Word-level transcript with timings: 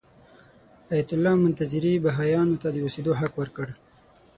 ایت 0.93 1.09
الله 1.15 1.35
منتظري 1.43 1.93
بهايانو 2.03 2.59
ته 2.61 2.67
د 2.71 2.77
اوسېدو 2.85 3.11
حق 3.19 3.33
ورکړ. 3.41 3.67